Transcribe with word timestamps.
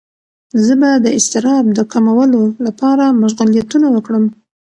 زه 0.65 0.73
به 0.81 0.89
د 1.05 1.07
اضطراب 1.17 1.65
د 1.77 1.79
کمولو 1.93 2.41
لپاره 2.65 3.05
مشغولیتونه 3.21 3.87
وکړم. 3.91 4.23